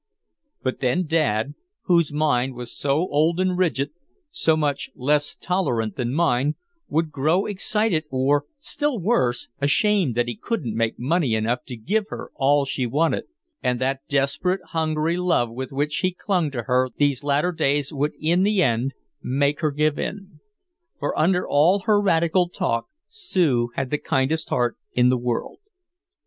[0.63, 1.53] But then Dad,
[1.83, 3.91] whose mind was so old and rigid,
[4.31, 6.55] so much less tolerant than mine,
[6.89, 12.05] would grow excited or, still worse, ashamed that he couldn't make money enough to give
[12.09, 13.25] her all she wanted.
[13.61, 18.13] And that desperate hungry love with which he clung to her these latter days would
[18.19, 20.39] in the end make her give in.
[20.97, 25.59] For under all her radical talk Sue had the kindest heart in the world.